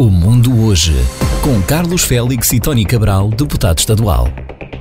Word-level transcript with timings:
O 0.00 0.10
Mundo 0.10 0.64
Hoje, 0.64 0.94
com 1.42 1.60
Carlos 1.60 2.04
Félix 2.04 2.52
e 2.52 2.60
Tony 2.60 2.84
Cabral, 2.84 3.30
deputado 3.30 3.78
estadual. 3.80 4.28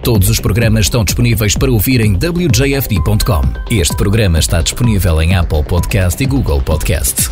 Todos 0.04 0.30
os 0.30 0.40
programas 0.40 0.86
estão 0.86 1.04
disponíveis 1.04 1.56
para 1.58 1.72
ouvir 1.72 2.02
em 2.02 2.14
wjfd.com. 2.14 3.42
Este 3.72 3.98
programa 3.98 4.38
está 4.38 4.62
disponível 4.62 5.20
em 5.20 5.34
Apple 5.34 5.64
Podcast 5.64 6.24
e 6.24 6.28
Google 6.28 6.62
Podcast. 6.62 7.32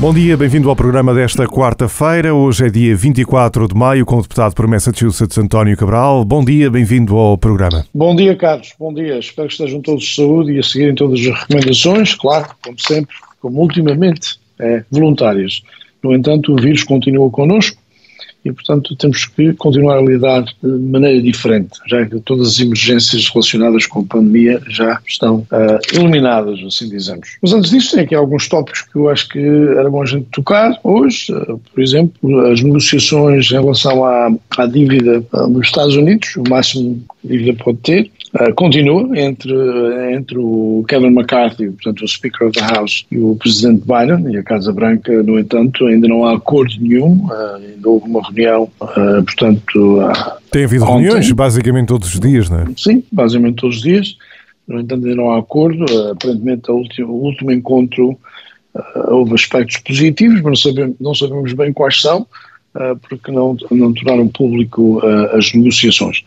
Bom 0.00 0.12
dia, 0.12 0.36
bem-vindo 0.36 0.68
ao 0.68 0.74
programa 0.74 1.14
desta 1.14 1.46
quarta-feira. 1.46 2.34
Hoje 2.34 2.66
é 2.66 2.68
dia 2.68 2.96
24 2.96 3.68
de 3.68 3.76
maio, 3.76 4.04
com 4.04 4.16
o 4.16 4.22
deputado 4.22 4.52
por 4.56 4.66
Massachusetts, 4.66 5.38
António 5.38 5.76
Cabral. 5.76 6.24
Bom 6.24 6.44
dia, 6.44 6.68
bem-vindo 6.68 7.16
ao 7.16 7.38
programa. 7.38 7.86
Bom 7.94 8.16
dia, 8.16 8.34
Carlos. 8.34 8.74
Bom 8.76 8.92
dia. 8.92 9.20
Espero 9.20 9.46
que 9.46 9.54
estejam 9.54 9.80
todos 9.82 10.02
de 10.02 10.16
saúde 10.16 10.50
e 10.50 10.58
a 10.58 10.64
seguirem 10.64 10.96
todas 10.96 11.20
as 11.20 11.26
recomendações, 11.26 12.16
claro, 12.16 12.48
como 12.60 12.76
sempre, 12.80 13.14
como 13.40 13.60
ultimamente, 13.60 14.40
é, 14.58 14.82
voluntárias. 14.90 15.62
No 16.02 16.14
entanto, 16.14 16.52
o 16.52 16.56
vírus 16.56 16.84
continua 16.84 17.30
connosco 17.30 17.78
e, 18.44 18.52
portanto, 18.52 18.94
temos 18.96 19.26
que 19.26 19.52
continuar 19.54 19.98
a 19.98 20.02
lidar 20.02 20.42
de 20.42 20.68
maneira 20.68 21.20
diferente, 21.20 21.78
já 21.88 22.04
que 22.06 22.20
todas 22.20 22.48
as 22.48 22.60
emergências 22.60 23.28
relacionadas 23.28 23.86
com 23.86 24.00
a 24.00 24.04
pandemia 24.04 24.60
já 24.68 25.00
estão 25.06 25.38
uh, 25.38 25.78
eliminadas, 25.92 26.60
assim 26.64 26.88
dizemos. 26.88 27.36
Mas 27.42 27.52
antes 27.52 27.70
disso, 27.70 27.94
tem 27.94 28.04
aqui 28.04 28.14
alguns 28.14 28.48
tópicos 28.48 28.82
que 28.82 28.96
eu 28.96 29.08
acho 29.08 29.28
que 29.28 29.38
era 29.38 29.90
bom 29.90 30.02
a 30.02 30.06
gente 30.06 30.26
tocar 30.30 30.78
hoje. 30.84 31.32
Uh, 31.32 31.58
por 31.58 31.82
exemplo, 31.82 32.40
as 32.46 32.62
negociações 32.62 33.50
em 33.50 33.54
relação 33.54 34.04
à, 34.04 34.30
à 34.56 34.66
dívida 34.66 35.20
dos 35.48 35.66
Estados 35.66 35.96
Unidos, 35.96 36.36
o 36.36 36.48
máximo 36.48 37.02
de 37.24 37.38
dívida 37.38 37.64
pode 37.64 37.78
ter, 37.78 38.10
Uh, 38.34 38.52
continua 38.54 39.18
entre, 39.18 39.54
entre 40.12 40.36
o 40.38 40.84
Kevin 40.86 41.14
McCarthy, 41.14 41.70
portanto 41.70 42.04
o 42.04 42.08
Speaker 42.08 42.48
of 42.48 42.58
the 42.58 42.74
House, 42.74 43.06
e 43.10 43.18
o 43.18 43.34
Presidente 43.36 43.84
Biden, 43.86 44.30
e 44.30 44.36
a 44.36 44.42
Casa 44.42 44.70
Branca, 44.70 45.22
no 45.22 45.38
entanto, 45.38 45.86
ainda 45.86 46.06
não 46.06 46.26
há 46.26 46.36
acordo 46.36 46.74
nenhum, 46.78 47.26
uh, 47.26 47.54
ainda 47.56 47.88
houve 47.88 48.06
uma 48.06 48.22
reunião, 48.22 48.70
uh, 48.82 49.22
portanto... 49.24 50.00
Tem 50.50 50.64
havido 50.64 50.84
ontem. 50.84 51.04
reuniões 51.04 51.32
basicamente 51.32 51.88
todos 51.88 52.12
os 52.12 52.20
dias, 52.20 52.50
não 52.50 52.60
é? 52.60 52.66
Sim, 52.76 53.02
basicamente 53.10 53.56
todos 53.56 53.76
os 53.76 53.82
dias, 53.82 54.16
no 54.66 54.78
entanto 54.78 55.06
ainda 55.06 55.16
não 55.16 55.30
há 55.30 55.38
acordo, 55.38 55.86
aparentemente 56.10 56.70
última, 56.70 57.08
o 57.08 57.24
último 57.24 57.50
encontro 57.50 58.18
houve 59.08 59.34
aspectos 59.34 59.78
positivos, 59.78 60.42
mas 60.42 60.44
não 60.44 60.56
sabemos, 60.56 60.96
não 61.00 61.14
sabemos 61.14 61.52
bem 61.54 61.72
quais 61.72 62.00
são, 62.00 62.26
porque 63.08 63.32
não, 63.32 63.56
não 63.70 63.92
tornaram 63.94 64.28
público 64.28 65.00
as 65.32 65.52
negociações. 65.54 66.22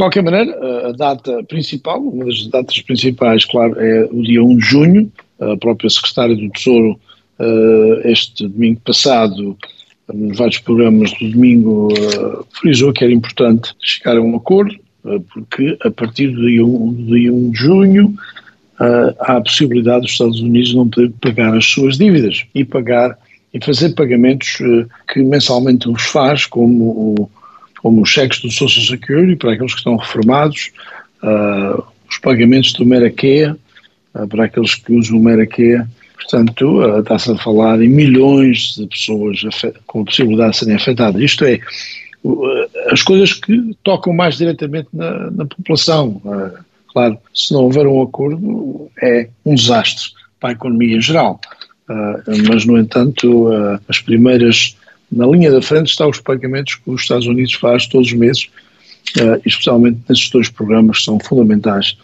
Qualquer 0.00 0.22
maneira, 0.22 0.88
a 0.88 0.92
data 0.92 1.44
principal, 1.44 2.00
uma 2.00 2.24
das 2.24 2.46
datas 2.46 2.80
principais, 2.80 3.44
claro, 3.44 3.78
é 3.78 4.08
o 4.10 4.22
dia 4.22 4.42
1 4.42 4.56
de 4.56 4.64
junho. 4.64 5.12
A 5.38 5.58
própria 5.58 5.90
Secretária 5.90 6.34
do 6.34 6.48
Tesouro, 6.48 6.98
eh, 7.38 8.00
este 8.06 8.48
domingo 8.48 8.80
passado, 8.80 9.58
nos 10.10 10.38
vários 10.38 10.58
programas 10.58 11.12
do 11.18 11.30
domingo, 11.30 11.88
eh, 11.92 12.44
frisou 12.62 12.94
que 12.94 13.04
era 13.04 13.12
importante 13.12 13.74
chegar 13.78 14.16
a 14.16 14.22
um 14.22 14.36
acordo, 14.36 14.74
eh, 15.04 15.20
porque 15.34 15.76
a 15.84 15.90
partir 15.90 16.28
do 16.28 16.48
dia 16.48 16.64
1, 16.64 16.92
do 16.94 17.14
dia 17.14 17.30
1 17.30 17.50
de 17.50 17.58
junho 17.58 18.14
há 18.78 19.36
a 19.36 19.40
possibilidade 19.42 20.00
dos 20.00 20.12
Estados 20.12 20.40
Unidos 20.40 20.72
não 20.72 20.88
poder 20.88 21.12
pagar 21.20 21.54
as 21.54 21.66
suas 21.66 21.98
dívidas 21.98 22.46
e 22.54 22.64
pagar 22.64 23.18
e 23.52 23.62
fazer 23.62 23.90
pagamentos 23.90 24.56
que 25.12 25.22
mensalmente 25.22 25.86
os 25.90 26.04
faz, 26.04 26.46
como 26.46 26.84
o 26.84 27.30
como 27.82 28.02
os 28.02 28.10
cheques 28.10 28.40
do 28.40 28.50
Social 28.50 28.84
Security 28.84 29.36
para 29.36 29.52
aqueles 29.52 29.72
que 29.72 29.78
estão 29.78 29.96
reformados, 29.96 30.70
uh, 31.22 31.82
os 32.08 32.18
pagamentos 32.18 32.72
do 32.74 32.84
Medicare 32.84 33.56
uh, 34.14 34.28
para 34.28 34.44
aqueles 34.44 34.74
que 34.74 34.92
usam 34.92 35.18
o 35.18 35.22
Medicare. 35.22 35.86
Portanto, 36.14 36.80
uh, 36.80 37.00
está-se 37.00 37.32
a 37.32 37.38
falar 37.38 37.80
em 37.80 37.88
milhões 37.88 38.74
de 38.76 38.86
pessoas 38.86 39.40
com 39.86 40.04
possibilidade 40.04 40.52
de 40.52 40.56
serem 40.58 40.74
afetadas. 40.74 41.22
Isto 41.22 41.44
é, 41.44 41.58
as 42.90 43.02
coisas 43.02 43.32
que 43.32 43.74
tocam 43.82 44.12
mais 44.12 44.36
diretamente 44.36 44.88
na, 44.92 45.30
na 45.30 45.46
população. 45.46 46.20
claro, 46.88 47.18
se 47.34 47.54
não 47.54 47.64
houver 47.64 47.86
um 47.86 48.02
acordo, 48.02 48.90
é 49.02 49.28
um 49.44 49.54
desastre 49.54 50.10
para 50.38 50.50
a 50.50 50.52
economia 50.52 50.98
em 50.98 51.00
geral. 51.00 51.40
mas, 52.46 52.66
no 52.66 52.78
entanto, 52.78 53.48
as 53.88 54.00
primeiras 54.00 54.76
na 55.10 55.26
linha 55.26 55.50
da 55.50 55.60
frente 55.60 55.90
estão 55.90 56.08
os 56.08 56.20
pagamentos 56.20 56.76
que 56.76 56.90
os 56.90 57.02
Estados 57.02 57.26
Unidos 57.26 57.54
faz 57.54 57.86
todos 57.86 58.08
os 58.08 58.12
meses, 58.12 58.48
uh, 59.18 59.40
especialmente 59.44 60.00
nesses 60.08 60.30
dois 60.30 60.48
programas 60.48 60.98
que 60.98 61.04
são 61.04 61.18
fundamentais, 61.18 61.96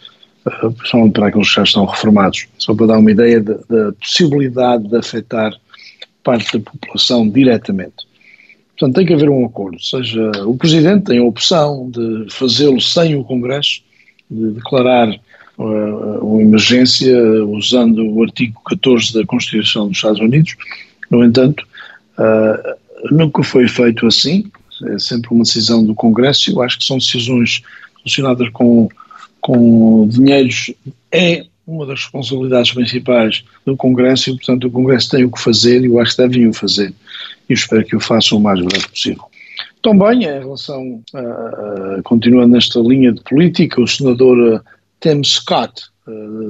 uh, 0.45 0.71
principalmente 0.71 1.13
para 1.13 1.27
aqueles 1.27 1.49
que 1.49 1.55
já 1.55 1.63
estão 1.63 1.85
reformados. 1.85 2.47
Só 2.57 2.75
para 2.75 2.87
dar 2.87 2.99
uma 2.99 3.11
ideia 3.11 3.41
da 3.41 3.93
possibilidade 3.99 4.87
de 4.87 4.97
afetar 4.97 5.53
parte 6.23 6.57
da 6.57 6.71
população 6.71 7.29
diretamente. 7.29 8.07
Portanto, 8.77 8.95
tem 8.95 9.05
que 9.05 9.13
haver 9.13 9.29
um 9.29 9.45
acordo, 9.45 9.81
seja 9.81 10.29
o 10.45 10.55
Presidente 10.55 11.05
tem 11.05 11.17
a 11.17 11.23
opção 11.23 11.89
de 11.89 12.27
fazê-lo 12.29 12.79
sem 12.79 13.15
o 13.15 13.23
Congresso, 13.23 13.81
de 14.29 14.51
declarar 14.51 15.09
uh, 15.57 16.19
uma 16.21 16.41
emergência 16.41 17.15
usando 17.45 18.05
o 18.07 18.21
artigo 18.21 18.61
14 18.65 19.13
da 19.13 19.25
Constituição 19.25 19.87
dos 19.87 19.97
Estados 19.97 20.19
Unidos. 20.19 20.55
No 21.09 21.23
entanto, 21.23 21.65
uh, 22.19 22.77
Nunca 23.11 23.43
foi 23.43 23.67
feito 23.67 24.05
assim, 24.05 24.51
é 24.85 24.99
sempre 24.99 25.31
uma 25.31 25.43
decisão 25.43 25.83
do 25.83 25.95
Congresso. 25.95 26.51
Eu 26.51 26.61
acho 26.61 26.77
que 26.79 26.85
são 26.85 26.97
decisões 26.97 27.61
relacionadas 27.97 28.49
com, 28.49 28.89
com 29.41 30.07
dinheiros, 30.07 30.73
é 31.11 31.45
uma 31.65 31.85
das 31.85 31.99
responsabilidades 31.99 32.71
principais 32.71 33.43
do 33.65 33.75
Congresso 33.75 34.29
e, 34.29 34.35
portanto, 34.37 34.67
o 34.67 34.71
Congresso 34.71 35.09
tem 35.09 35.25
o 35.25 35.31
que 35.31 35.41
fazer 35.41 35.83
e 35.83 35.87
eu 35.87 35.99
acho 35.99 36.15
que 36.15 36.21
devem 36.21 36.47
o 36.47 36.53
fazer. 36.53 36.93
E 37.49 37.53
espero 37.53 37.85
que 37.85 37.95
o 37.95 37.99
façam 37.99 38.37
o 38.37 38.41
mais 38.41 38.59
breve 38.59 38.87
possível. 38.87 39.23
Também, 39.81 40.23
em 40.23 40.39
relação, 40.39 41.01
a, 41.13 42.01
continuando 42.03 42.53
nesta 42.53 42.79
linha 42.79 43.11
de 43.11 43.21
política, 43.21 43.81
o 43.81 43.87
senador 43.87 44.63
Tim 45.01 45.23
Scott, 45.23 45.83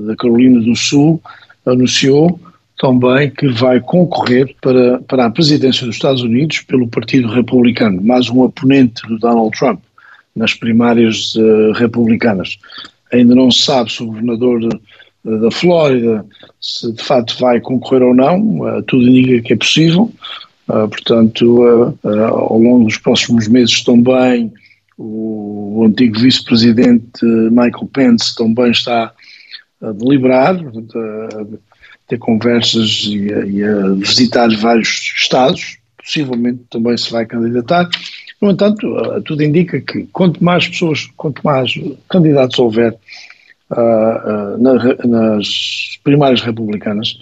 da 0.05 0.15
Carolina 0.15 0.61
do 0.61 0.75
Sul, 0.75 1.21
anunciou 1.65 2.39
também 2.77 3.31
que 3.31 3.47
vai 3.47 3.79
concorrer 3.79 4.55
para, 4.61 4.99
para 4.99 5.25
a 5.25 5.31
presidência 5.31 5.85
dos 5.85 5.95
Estados 5.95 6.21
Unidos 6.21 6.61
pelo 6.61 6.87
Partido 6.87 7.27
Republicano, 7.27 8.01
mais 8.01 8.29
um 8.29 8.41
oponente 8.41 9.05
do 9.07 9.17
Donald 9.17 9.57
Trump 9.57 9.81
nas 10.35 10.53
primárias 10.53 11.35
uh, 11.35 11.71
republicanas. 11.73 12.59
Ainda 13.11 13.33
não 13.33 13.49
se 13.49 13.63
sabe 13.63 13.91
se 13.91 14.03
o 14.03 14.07
governador 14.07 14.59
de, 14.59 14.79
da 15.23 15.49
Flórida 15.49 16.23
se 16.61 16.91
de 16.93 17.03
facto 17.03 17.39
vai 17.39 17.59
concorrer 17.59 18.03
ou 18.03 18.13
não, 18.13 18.59
uh, 18.59 18.83
tudo 18.83 19.07
indica 19.07 19.41
que 19.41 19.53
é 19.53 19.57
possível. 19.57 20.11
Uh, 20.69 20.87
portanto, 20.87 21.97
ao 22.03 22.59
longo 22.59 22.85
dos 22.85 22.97
próximos 22.97 23.47
meses 23.47 23.83
também 23.83 24.51
o, 24.97 25.79
o 25.79 25.85
antigo 25.85 26.19
vice-presidente 26.19 27.25
Michael 27.25 27.89
Pence 27.91 28.35
também 28.35 28.71
está 28.71 29.13
a 29.81 29.91
deliberar, 29.91 30.61
portanto, 30.61 30.99
ter 32.07 32.17
conversas 32.17 33.05
e 33.05 33.33
a, 33.33 33.45
e 33.45 33.63
a 33.63 33.89
visitar 33.93 34.49
vários 34.57 35.13
estados, 35.15 35.77
possivelmente 35.97 36.61
também 36.69 36.97
se 36.97 37.11
vai 37.11 37.25
candidatar. 37.25 37.89
No 38.41 38.51
entanto, 38.51 38.87
tudo 39.25 39.43
indica 39.43 39.81
que 39.81 40.07
quanto 40.13 40.43
mais 40.43 40.67
pessoas, 40.67 41.07
quanto 41.17 41.41
mais 41.43 41.73
candidatos 42.09 42.57
houver 42.59 42.93
uh, 43.71 43.75
uh, 43.75 44.57
na, 44.61 44.73
nas 45.05 45.99
primárias 46.03 46.41
republicanas, 46.41 47.17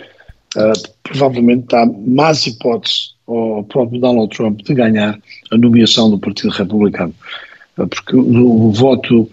uh, 0.58 0.90
provavelmente 1.04 1.74
há 1.76 1.86
mais 1.86 2.46
hipótese 2.46 3.16
ao 3.28 3.64
próprio 3.64 4.00
Donald 4.00 4.36
Trump 4.36 4.62
de 4.62 4.74
ganhar 4.74 5.18
a 5.52 5.58
nomeação 5.58 6.12
do 6.12 6.20
Partido 6.20 6.52
Republicano 6.52 7.14
porque 7.76 8.16
o, 8.16 8.72
voto, 8.72 9.30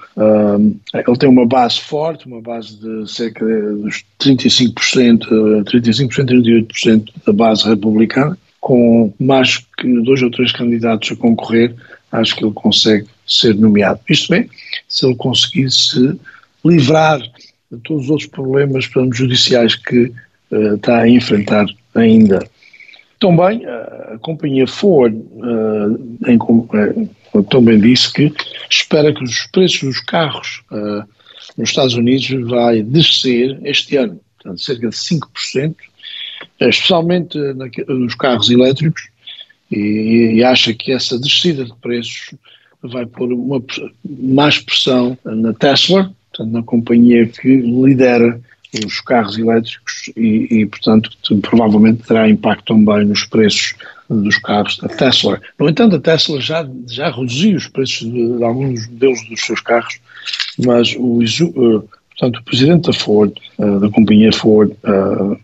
ele 0.94 1.18
tem 1.18 1.28
uma 1.28 1.46
base 1.46 1.80
forte, 1.80 2.26
uma 2.26 2.40
base 2.40 2.76
de 2.76 3.10
cerca 3.10 3.44
dos 3.44 4.04
35%, 4.20 5.20
35%, 5.64 6.66
38% 6.74 7.08
da 7.24 7.32
base 7.32 7.68
republicana, 7.68 8.36
com 8.60 9.12
mais 9.18 9.58
que 9.78 10.02
dois 10.02 10.22
ou 10.22 10.30
três 10.30 10.52
candidatos 10.52 11.12
a 11.12 11.16
concorrer, 11.16 11.74
acho 12.12 12.36
que 12.36 12.44
ele 12.44 12.52
consegue 12.52 13.06
ser 13.26 13.54
nomeado. 13.54 14.00
Isto 14.08 14.34
é, 14.34 14.46
se 14.88 15.06
ele 15.06 15.16
conseguisse 15.16 16.18
livrar 16.64 17.20
de 17.20 17.78
todos 17.82 18.04
os 18.04 18.10
outros 18.10 18.28
problemas 18.28 18.86
portanto, 18.86 19.14
judiciais 19.14 19.74
que 19.74 20.12
uh, 20.50 20.74
está 20.74 21.00
a 21.00 21.08
enfrentar 21.08 21.66
ainda. 21.94 22.46
Também 23.22 23.64
a, 23.66 24.18
companhia 24.20 24.66
Ford, 24.66 25.14
uh, 25.14 26.28
em, 26.28 26.36
uh, 26.36 27.42
também 27.44 27.80
disse 27.80 28.12
que 28.12 28.34
espera 28.68 29.14
que 29.14 29.22
os 29.22 29.46
preços 29.52 29.80
dos 29.80 30.00
carros 30.00 30.64
uh, 30.72 31.08
nos 31.56 31.68
Estados 31.68 31.94
Unidos 31.94 32.28
vai 32.50 32.82
descer 32.82 33.60
este 33.62 33.96
ano, 33.96 34.20
portanto, 34.36 34.60
cerca 34.60 34.88
de 34.88 34.96
5%, 34.96 35.76
especialmente 36.58 37.38
na, 37.54 37.66
nos 37.94 38.16
carros 38.16 38.50
elétricos, 38.50 39.08
e, 39.70 40.32
e, 40.34 40.44
acha 40.44 40.74
que 40.74 40.90
essa 40.90 41.16
descida 41.16 41.64
de 41.64 41.74
preços 41.76 42.34
vai 42.82 43.06
pôr 43.06 43.32
uma, 43.32 43.62
mais 44.04 44.58
pressão 44.58 45.16
na 45.24 45.52
Tesla, 45.52 46.12
portanto, 46.32 46.52
na 46.52 46.62
companhia 46.64 47.24
que 47.24 47.56
lidera 47.56 48.40
os 48.86 49.00
carros 49.00 49.36
elétricos 49.38 50.10
e, 50.16 50.60
e 50.60 50.66
portanto, 50.66 51.10
provavelmente 51.42 52.02
terá 52.04 52.28
impacto 52.28 52.74
também 52.74 53.04
nos 53.04 53.24
preços 53.24 53.74
dos 54.08 54.38
carros 54.38 54.78
da 54.78 54.88
Tesla. 54.88 55.40
No 55.58 55.68
entanto, 55.68 55.96
a 55.96 56.00
Tesla 56.00 56.40
já, 56.40 56.68
já 56.86 57.10
reduziu 57.10 57.56
os 57.56 57.68
preços 57.68 58.10
de, 58.10 58.36
de 58.36 58.44
alguns 58.44 58.86
modelos 58.88 59.28
dos 59.28 59.40
seus 59.40 59.60
carros, 59.60 59.98
mas 60.64 60.94
o, 60.96 61.20
uh, 61.20 61.88
portanto, 62.10 62.38
o 62.38 62.44
presidente 62.44 62.86
da 62.86 62.92
Ford, 62.92 63.32
uh, 63.58 63.80
da 63.80 63.90
companhia 63.90 64.32
Ford, 64.32 64.72
uh, 64.84 65.38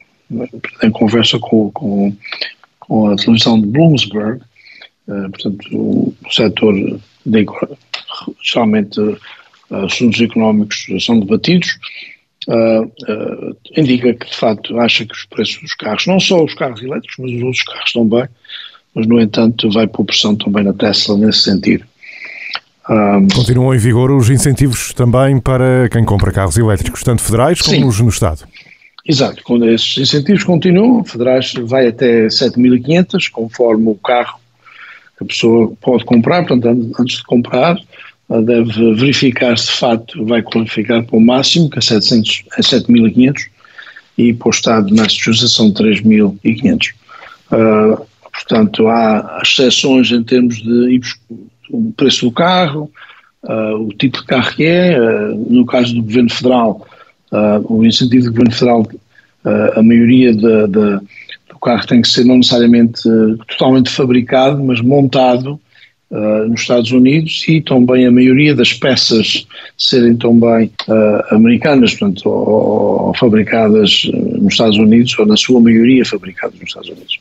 em 0.82 0.90
conversa 0.90 1.38
com, 1.38 1.70
com, 1.72 2.14
com, 2.80 3.10
a 3.10 3.16
televisão 3.16 3.60
de 3.60 3.66
Bloomsburg, 3.66 4.42
portanto, 5.06 5.58
o 5.72 6.14
setor 6.30 6.74
de, 7.24 7.46
geralmente 8.42 9.00
assuntos 9.70 10.20
económicos 10.20 10.86
são 11.00 11.18
debatidos, 11.18 11.78
Uh, 12.46 12.84
uh, 12.84 13.56
indica 13.76 14.14
que 14.14 14.30
de 14.30 14.36
facto 14.36 14.78
acha 14.78 15.04
que 15.04 15.12
os 15.12 15.24
preços 15.26 15.60
dos 15.60 15.74
carros, 15.74 16.06
não 16.06 16.20
só 16.20 16.42
os 16.42 16.54
carros 16.54 16.80
elétricos, 16.82 17.16
mas 17.18 17.32
os 17.32 17.42
outros 17.42 17.62
carros 17.62 17.92
também, 17.92 18.24
mas 18.94 19.06
no 19.06 19.20
entanto 19.20 19.70
vai 19.70 19.86
pôr 19.86 20.04
pressão 20.04 20.34
também 20.36 20.64
na 20.64 20.72
Tesla 20.72 21.18
nesse 21.18 21.40
sentido. 21.40 21.84
Um, 22.88 23.28
Continuam 23.28 23.74
em 23.74 23.78
vigor 23.78 24.10
os 24.10 24.30
incentivos 24.30 24.94
também 24.94 25.38
para 25.38 25.88
quem 25.90 26.04
compra 26.04 26.32
carros 26.32 26.56
elétricos, 26.56 27.02
tanto 27.02 27.20
federais 27.20 27.60
como 27.60 27.80
nos, 27.80 28.00
no 28.00 28.08
Estado. 28.08 28.44
Exato, 29.06 29.42
quando 29.42 29.68
esses 29.68 29.98
incentivos 29.98 30.42
continuam, 30.42 31.04
federais 31.04 31.52
vai 31.64 31.88
até 31.88 32.28
7.500, 32.28 33.30
conforme 33.30 33.88
o 33.88 33.94
carro 33.94 34.38
que 35.18 35.24
a 35.24 35.26
pessoa 35.26 35.72
pode 35.80 36.04
comprar, 36.04 36.46
portanto 36.46 36.92
antes 36.98 37.18
de 37.18 37.24
comprar 37.24 37.76
deve 38.28 38.94
verificar 38.94 39.56
se 39.56 39.66
de 39.66 39.72
facto 39.78 40.24
vai 40.26 40.42
qualificar 40.42 41.02
para 41.02 41.16
o 41.16 41.20
máximo, 41.20 41.70
que 41.70 41.78
é, 41.78 41.82
700, 41.82 42.44
é 42.58 42.60
7.500, 42.60 43.46
e 44.18 44.32
para 44.34 44.48
o 44.48 44.50
estado 44.50 44.86
de 44.86 44.94
Massachusetts 44.94 45.54
são 45.54 45.72
3.500. 45.72 46.92
Uh, 47.50 48.06
portanto, 48.30 48.88
há 48.88 49.40
exceções 49.42 50.10
em 50.10 50.22
termos 50.22 50.56
de 50.56 51.00
o 51.70 51.92
preço 51.96 52.26
do 52.26 52.32
carro, 52.32 52.90
uh, 53.44 53.76
o 53.76 53.88
tipo 53.94 54.18
de 54.18 54.26
carro 54.26 54.54
que 54.54 54.64
é, 54.64 55.00
uh, 55.00 55.34
no 55.50 55.64
caso 55.64 55.94
do 55.94 56.02
Governo 56.02 56.30
Federal, 56.30 56.86
o 57.64 57.84
incentivo 57.84 58.24
do 58.24 58.30
Governo 58.30 58.52
Federal, 58.52 58.88
a 59.76 59.82
maioria 59.82 60.34
do 60.34 61.00
carro 61.62 61.86
tem 61.86 62.00
que 62.00 62.08
ser 62.08 62.24
não 62.24 62.38
necessariamente 62.38 63.02
totalmente 63.46 63.90
fabricado, 63.90 64.64
mas 64.64 64.80
montado 64.80 65.60
Uh, 66.10 66.48
nos 66.48 66.62
Estados 66.62 66.90
Unidos 66.90 67.44
e 67.46 67.60
também 67.60 68.06
a 68.06 68.10
maioria 68.10 68.54
das 68.54 68.72
peças 68.72 69.46
serem 69.76 70.16
também 70.16 70.70
uh, 70.88 71.34
americanas, 71.34 71.94
portanto, 71.94 72.30
ou, 72.30 73.08
ou, 73.08 73.14
fabricadas 73.14 74.10
nos 74.40 74.54
Estados 74.54 74.78
Unidos, 74.78 75.18
ou 75.18 75.26
na 75.26 75.36
sua 75.36 75.60
maioria 75.60 76.06
fabricadas 76.06 76.58
nos 76.58 76.70
Estados 76.70 76.88
Unidos. 76.88 77.20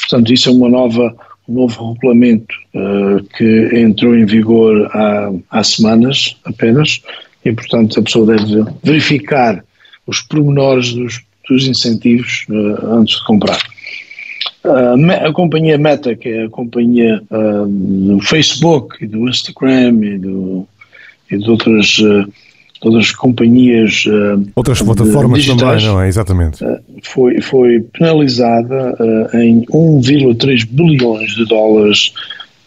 Portanto, 0.00 0.32
isso 0.32 0.48
é 0.48 0.52
uma 0.52 0.68
nova, 0.68 1.14
um 1.48 1.54
novo 1.54 1.92
regulamento 1.92 2.56
uh, 2.74 3.22
que 3.36 3.70
entrou 3.72 4.16
em 4.16 4.26
vigor 4.26 4.90
há, 4.92 5.30
há 5.50 5.62
semanas 5.62 6.36
apenas, 6.44 7.02
e 7.44 7.52
portanto 7.52 8.00
a 8.00 8.02
pessoa 8.02 8.36
deve 8.36 8.64
verificar 8.82 9.64
os 10.08 10.20
pormenores 10.22 10.92
dos, 10.92 11.20
dos 11.48 11.68
incentivos 11.68 12.46
antes 12.82 13.16
de 13.16 13.24
comprar. 13.26 13.73
Uh, 14.64 15.28
a 15.28 15.30
companhia 15.30 15.76
Meta, 15.76 16.16
que 16.16 16.26
é 16.26 16.44
a 16.44 16.48
companhia 16.48 17.22
uh, 17.30 17.66
do 17.68 18.18
Facebook 18.22 19.04
e 19.04 19.06
do 19.06 19.28
Instagram 19.28 20.02
e, 20.02 20.18
do, 20.18 20.66
e 21.30 21.36
de 21.36 21.50
outras, 21.50 21.98
uh, 21.98 22.26
outras 22.80 23.10
companhias. 23.10 24.06
outras 24.56 24.80
plataformas 24.80 25.42
digitais, 25.42 25.82
também, 25.82 25.94
não 25.94 26.00
é? 26.00 26.08
Exatamente. 26.08 26.64
foi, 27.02 27.42
foi 27.42 27.80
penalizada 27.92 28.96
em 29.34 29.66
1,3 29.66 30.66
bilhões 30.66 31.34
de 31.34 31.44
dólares 31.44 32.14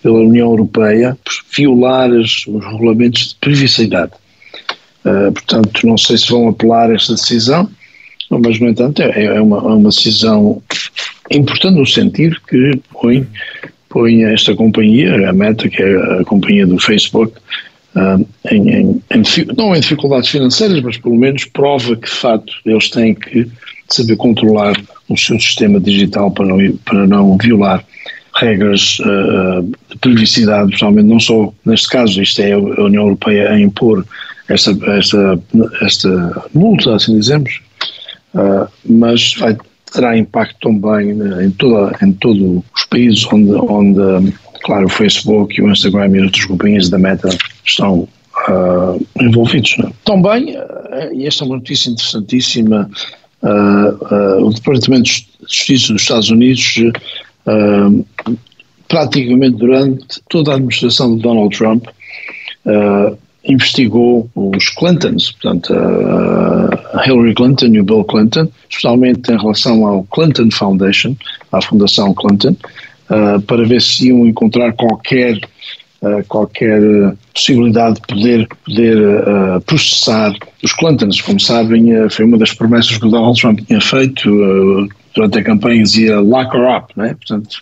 pela 0.04 0.20
União 0.20 0.52
Europeia 0.52 1.18
por 1.26 1.34
violar 1.56 2.12
os, 2.12 2.46
os 2.46 2.64
regulamentos 2.64 3.30
de 3.30 3.36
privacidade. 3.42 4.12
portanto, 5.04 5.88
não 5.88 5.98
sei 5.98 6.16
se 6.16 6.30
vão 6.30 6.50
apelar 6.50 6.92
esta 6.92 7.16
decisão, 7.16 7.68
mas, 8.30 8.60
no 8.60 8.70
entanto, 8.70 9.02
é, 9.02 9.26
é 9.26 9.42
uma, 9.42 9.58
é 9.58 9.62
uma 9.62 9.90
decisão 9.90 10.62
importante 11.32 11.78
no 11.78 11.86
sentido 11.86 12.38
que 12.48 12.80
põe, 12.94 13.28
põe 13.90 14.24
esta 14.24 14.56
companhia, 14.56 15.30
a 15.30 15.34
Meta, 15.34 15.68
que 15.70 15.82
é 15.82 16.20
a 16.20 16.24
companhia 16.24 16.66
do 16.66 16.80
Facebook, 16.80 17.34
uh, 17.96 18.26
em, 18.52 18.70
em, 18.70 19.04
em, 19.12 19.24
não 19.56 19.76
em 19.76 19.80
dificuldades 19.80 20.30
financeiras, 20.30 20.82
mas 20.82 20.98
pelo 20.98 21.16
menos 21.16 21.46
prova 21.46 21.96
que 21.96 22.10
de 22.10 22.16
facto 22.16 22.54
eles 22.66 22.90
têm 22.90 23.14
que 23.16 23.48
saber 23.90 24.16
controlar 24.18 24.76
o 25.10 25.18
seu 25.18 25.40
sistema 25.40 25.80
digital 25.80 26.32
para 26.32 26.46
não, 26.46 26.78
para 26.78 27.08
não 27.08 27.38
violar 27.38 27.84
regras 28.36 29.00
uh, 29.00 29.64
de 29.90 29.98
privacidade, 30.00 30.68
principalmente 30.68 31.08
não 31.08 31.20
só 31.20 31.52
neste 31.66 31.88
caso, 31.88 32.22
isto 32.22 32.42
é 32.42 32.52
a 32.52 32.58
União 32.58 33.04
Europeia 33.04 33.52
a 33.52 33.60
impor 33.60 34.06
esta, 34.48 34.72
esta, 34.98 35.40
esta 35.82 36.46
multa, 36.54 36.96
assim 36.96 37.18
dizemos, 37.20 37.60
uh, 38.34 38.68
mas 38.86 39.34
vai 39.36 39.58
terá 39.92 40.18
impacto 40.18 40.56
também 40.60 41.12
em, 41.44 41.52
toda, 41.52 41.96
em 42.04 42.12
todos 42.14 42.64
os 42.76 42.86
países 42.86 43.26
onde, 43.32 43.52
onde, 43.54 44.34
claro, 44.64 44.86
o 44.86 44.90
Facebook 44.90 45.62
o 45.62 45.72
Instagram 45.72 46.18
e 46.18 46.22
outras 46.22 46.46
companhias 46.46 46.90
da 46.90 46.98
Meta 46.98 47.30
estão 47.66 48.08
uh, 48.50 49.08
envolvidos. 49.22 49.78
Né? 49.78 49.92
Também, 50.06 50.56
uh, 50.58 51.14
e 51.14 51.26
esta 51.26 51.44
é 51.44 51.48
uma 51.48 51.56
notícia 51.56 51.90
interessantíssima, 51.90 52.90
uh, 53.44 54.46
o 54.46 54.54
Departamento 54.54 55.04
de 55.04 55.28
Justiça 55.42 55.94
dos 55.94 56.02
Estados 56.02 56.30
Unidos 56.30 56.76
praticamente 58.90 59.58
durante 59.58 60.22
toda 60.30 60.52
a 60.52 60.56
administração 60.56 61.16
de 61.16 61.22
Donald 61.22 61.58
Trump 61.58 61.86
investigou 63.48 64.30
os 64.36 64.70
Clintons, 64.70 65.32
portanto, 65.32 65.74
a 65.74 67.04
Hillary 67.06 67.34
Clinton 67.34 67.68
e 67.68 67.80
o 67.80 67.84
Bill 67.84 68.04
Clinton, 68.04 68.50
especialmente 68.70 69.32
em 69.32 69.38
relação 69.38 69.86
ao 69.86 70.04
Clinton 70.04 70.50
Foundation, 70.52 71.16
à 71.52 71.62
Fundação 71.62 72.14
Clinton, 72.14 72.56
uh, 73.10 73.42
para 73.42 73.66
ver 73.66 73.82
se 73.82 74.10
iam 74.10 74.28
encontrar 74.28 74.74
qualquer 74.74 75.38
uh, 76.02 76.24
qualquer 76.28 76.82
possibilidade 77.34 77.96
de 77.96 78.02
poder, 78.02 78.48
poder 78.66 79.62
processar 79.66 80.34
os 80.64 80.74
Clintons. 80.74 81.22
Como 81.22 81.40
sabem, 81.40 82.10
foi 82.10 82.26
uma 82.26 82.38
das 82.38 82.54
promessas 82.54 82.98
que 82.98 83.06
o 83.06 83.10
Donald 83.10 83.40
Trump 83.40 83.60
tinha 83.62 83.80
feito 83.80 84.90
durante 85.16 85.40
a 85.40 85.44
campanha, 85.44 85.84
dizia 85.84 86.20
lock 86.20 86.56
her 86.56 86.78
up, 86.78 86.94
né? 86.96 87.16
portanto, 87.16 87.58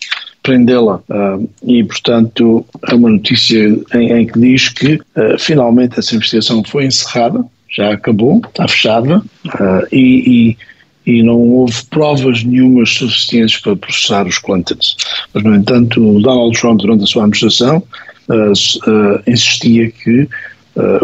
prendê-la. 0.45 1.01
Uh, 1.09 1.49
e, 1.63 1.83
portanto, 1.83 2.63
é 2.87 2.93
uma 2.93 3.09
notícia 3.09 3.57
em, 3.95 4.11
em 4.11 4.27
que 4.27 4.39
diz 4.39 4.69
que 4.69 4.93
uh, 4.95 5.39
finalmente 5.39 5.99
essa 5.99 6.15
investigação 6.15 6.63
foi 6.63 6.85
encerrada, 6.85 7.43
já 7.75 7.91
acabou, 7.91 8.41
está 8.47 8.67
fechada, 8.67 9.17
uh, 9.17 9.87
e, 9.91 10.55
e, 11.07 11.17
e, 11.17 11.23
não 11.23 11.39
houve 11.39 11.83
provas 11.89 12.43
nenhumas 12.43 12.91
suficientes 12.91 13.57
para 13.57 13.75
processar 13.75 14.27
os 14.27 14.37
Clintons. 14.37 14.95
Mas, 15.33 15.43
no 15.43 15.55
entanto, 15.55 15.99
Donald 16.21 16.57
Trump, 16.57 16.79
durante 16.79 17.03
a 17.03 17.07
sua 17.07 17.23
administração, 17.23 17.83
insistia 19.27 19.91
que 19.91 20.27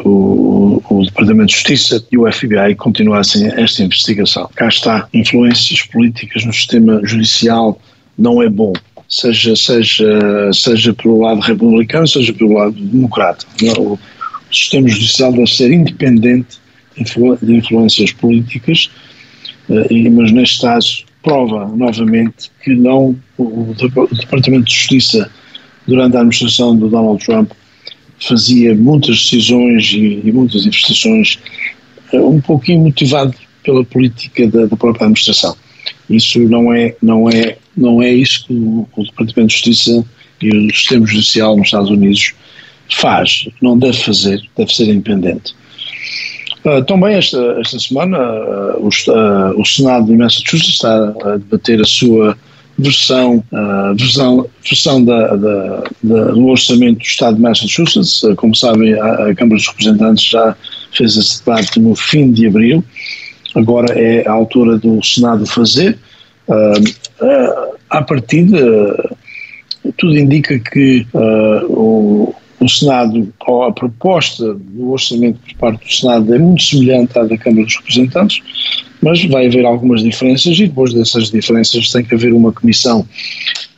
o, 0.03 0.81
o, 0.89 1.05
Departamento 1.05 1.49
de 1.49 1.53
Justiça 1.53 2.03
e 2.11 2.17
o 2.17 2.31
FBI 2.31 2.73
continuassem 2.75 3.45
esta 3.55 3.83
investigação. 3.83 4.49
Cá 4.55 4.67
está, 4.67 5.07
influências 5.13 5.83
políticas 5.83 6.43
no 6.45 6.51
sistema 6.51 6.99
judicial 7.03 7.79
não 8.17 8.41
é 8.41 8.49
bom 8.49 8.73
seja, 9.11 9.55
seja, 9.55 10.53
seja 10.53 10.93
pelo 10.93 11.19
lado 11.19 11.41
republicano, 11.41 12.07
seja 12.07 12.33
pelo 12.33 12.53
lado 12.53 12.71
democrata. 12.71 13.45
O 13.77 13.99
sistema 14.51 14.87
judicial 14.87 15.33
deve 15.33 15.47
ser 15.47 15.71
independente 15.71 16.59
de 16.97 17.55
influências 17.55 18.11
políticas, 18.13 18.89
eh, 19.69 20.09
mas 20.09 20.31
neste 20.31 20.61
caso 20.61 21.03
prova 21.21 21.67
novamente 21.67 22.49
que 22.63 22.73
não 22.73 23.15
o 23.37 23.75
Departamento 24.11 24.65
de 24.65 24.73
Justiça 24.73 25.29
durante 25.85 26.15
a 26.15 26.19
administração 26.19 26.75
do 26.75 26.89
Donald 26.89 27.23
Trump 27.23 27.51
fazia 28.19 28.73
muitas 28.75 29.23
decisões 29.23 29.91
e, 29.93 30.21
e 30.23 30.31
muitas 30.31 30.65
investigações 30.65 31.39
eh, 32.13 32.19
um 32.19 32.39
pouquinho 32.39 32.81
motivado 32.81 33.33
pela 33.63 33.83
política 33.83 34.47
da, 34.47 34.65
da 34.65 34.75
própria 34.75 35.05
administração. 35.05 35.55
Isso 36.11 36.39
não 36.39 36.73
é, 36.73 36.95
não 37.01 37.29
é, 37.29 37.57
não 37.75 38.01
é 38.01 38.11
isso 38.11 38.45
que 38.45 38.53
o, 38.53 38.87
o 38.95 39.03
Departamento 39.03 39.47
de 39.47 39.53
Justiça 39.53 40.05
e 40.41 40.49
o 40.49 40.73
sistema 40.73 41.05
judicial 41.05 41.55
nos 41.55 41.67
Estados 41.67 41.89
Unidos 41.89 42.33
faz, 42.89 43.47
não 43.61 43.77
deve 43.77 43.97
fazer, 43.97 44.41
deve 44.57 44.73
ser 44.73 44.87
independente. 44.89 45.53
Uh, 46.65 46.83
também 46.85 47.15
esta, 47.15 47.39
esta 47.59 47.79
semana 47.79 48.19
uh, 48.19 48.85
o, 48.85 48.87
uh, 48.87 49.59
o, 49.59 49.65
Senado 49.65 50.05
de 50.05 50.15
Massachusetts 50.15 50.75
está 50.75 51.13
a 51.25 51.37
debater 51.37 51.81
a 51.81 51.85
sua 51.85 52.37
versão, 52.77 53.43
versão, 53.95 54.47
versão 54.63 55.03
da, 55.03 55.35
da, 55.35 55.83
da, 56.01 56.25
do 56.31 56.47
orçamento 56.47 56.99
do 56.99 57.03
Estado 57.03 57.35
de 57.35 57.41
Massachusetts. 57.41 58.21
como 58.37 58.55
sabem, 58.55 58.93
a, 58.93 59.27
a 59.27 59.35
Câmara 59.35 59.57
dos 59.57 59.67
Representantes 59.67 60.29
já 60.29 60.55
fez 60.91 61.15
esse 61.17 61.39
debate 61.39 61.79
no 61.79 61.95
fim 61.95 62.31
de 62.31 62.47
abril 62.47 62.83
agora 63.55 63.93
é 63.99 64.27
a 64.27 64.31
altura 64.31 64.77
do 64.77 65.03
Senado 65.03 65.45
fazer. 65.45 65.97
Uh, 66.47 67.25
uh, 67.25 67.75
à 67.89 68.01
partida, 68.01 68.57
tudo 69.97 70.17
indica 70.17 70.57
que 70.59 71.05
uh, 71.13 71.65
o, 71.69 72.35
o 72.59 72.69
Senado, 72.69 73.33
ou 73.47 73.63
a 73.63 73.71
proposta 73.71 74.53
do 74.53 74.91
orçamento 74.91 75.39
por 75.39 75.55
parte 75.55 75.85
do 75.85 75.93
Senado 75.93 76.33
é 76.33 76.39
muito 76.39 76.63
semelhante 76.63 77.17
à 77.17 77.23
da 77.23 77.37
Câmara 77.37 77.65
dos 77.65 77.75
Representantes, 77.77 78.41
mas 79.01 79.23
vai 79.25 79.47
haver 79.47 79.65
algumas 79.65 80.03
diferenças 80.03 80.57
e 80.59 80.67
depois 80.67 80.93
dessas 80.93 81.31
diferenças 81.31 81.91
tem 81.91 82.03
que 82.03 82.13
haver 82.13 82.33
uma 82.33 82.51
comissão 82.51 83.05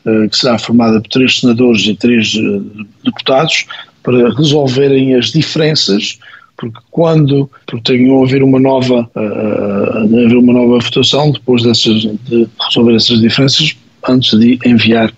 uh, 0.06 0.30
que 0.30 0.38
será 0.38 0.58
formada 0.60 1.00
por 1.02 1.08
três 1.08 1.40
senadores 1.40 1.86
e 1.88 1.96
três 1.96 2.34
uh, 2.36 2.86
deputados 3.04 3.66
para 4.04 4.34
resolverem 4.36 5.16
as 5.16 5.32
diferenças 5.32 6.20
porque 6.64 6.80
quando 6.92 7.50
tenham 7.84 8.22
a 8.22 8.26
haver 8.26 8.42
uma 8.42 8.60
nova 8.60 9.10
uh, 9.16 9.98
haver 9.98 10.38
uma 10.38 10.54
nova 10.54 10.80
votação 10.80 11.32
depois 11.32 11.64
dessas 11.64 12.02
de 12.02 12.48
resolver 12.68 12.96
essas 12.96 13.20
diferenças 13.20 13.76
antes 14.08 14.38
de 14.40 14.60
enviar 14.66 15.12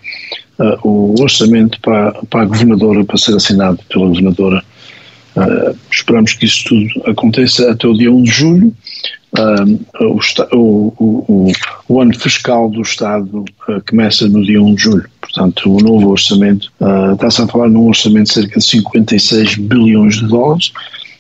uh, 0.60 0.88
o 0.88 1.22
orçamento 1.22 1.80
para, 1.82 2.14
para 2.30 2.42
a 2.42 2.46
governadora 2.46 3.04
para 3.04 3.18
ser 3.18 3.36
assinado 3.36 3.80
pela 3.90 4.08
governadora. 4.08 4.64
Uh, 5.36 5.78
esperamos 5.92 6.34
que 6.34 6.46
isso 6.46 6.64
tudo 6.66 7.10
aconteça 7.10 7.70
até 7.70 7.88
o 7.88 7.94
dia 7.94 8.12
1 8.12 8.24
de 8.24 8.32
julho. 8.32 8.74
O, 10.00 10.20
o, 10.54 10.94
o, 10.98 11.52
o, 11.90 12.02
ano 12.02 12.18
fiscal 12.18 12.70
do 12.70 12.82
Estado 12.82 13.44
começa 13.90 14.30
no 14.30 14.42
dia 14.46 14.62
1 14.62 14.76
de 14.76 14.84
julho. 14.84 15.10
Portanto 15.20 15.76
o 15.76 15.78
novo 15.82 16.12
orçamento 16.12 16.72
está-se 17.12 17.42
a 17.42 17.48
falar 17.48 17.68
num 17.68 17.90
orçamento 17.90 18.28
de 18.28 18.34
cerca 18.34 18.60
de 18.60 18.66
56 18.66 19.56
bilhões 19.58 20.16
de 20.20 20.28
dólares 20.28 20.72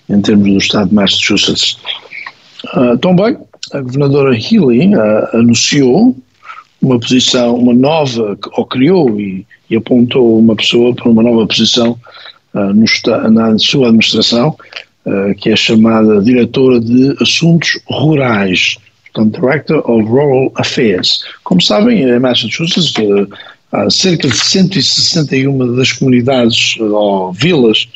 em 0.09 0.21
termos 0.21 0.49
do 0.49 0.57
estado 0.57 0.89
de 0.89 0.95
Massachusetts. 0.95 1.77
Uh, 2.75 2.97
também 2.97 3.37
a 3.73 3.81
governadora 3.81 4.35
Healy 4.35 4.95
uh, 4.95 5.37
anunciou 5.37 6.15
uma 6.81 6.99
posição, 6.99 7.55
uma 7.55 7.73
nova, 7.73 8.37
ou 8.53 8.65
criou 8.65 9.19
e, 9.19 9.45
e, 9.69 9.75
apontou 9.75 10.39
uma 10.39 10.55
pessoa 10.55 10.93
para 10.93 11.09
uma 11.09 11.23
nova 11.23 11.47
posição 11.47 11.97
uh, 12.53 12.73
no, 12.73 12.85
na 13.31 13.57
sua 13.57 13.87
administração, 13.87 14.55
que 15.37 15.51
é 15.51 15.55
chamada 15.55 16.19
Diretora 16.19 16.79
de 16.79 17.15
Assuntos 17.21 17.79
Rurais, 17.87 18.75
portanto, 19.13 19.39
Director 19.39 19.87
of 19.87 20.03
Rural 20.09 20.51
Affairs. 20.55 21.23
Como 21.43 21.61
sabem, 21.61 22.01
em 22.01 22.19
Massachusetts, 22.19 22.91
há 23.71 23.89
cerca 23.89 24.27
de 24.27 24.35
161 24.35 25.75
das 25.75 25.91
comunidades 25.91 26.75
ou 26.79 27.31
vilas 27.33 27.87
uh, 27.87 27.94